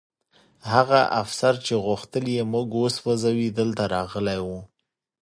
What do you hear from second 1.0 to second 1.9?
افسر چې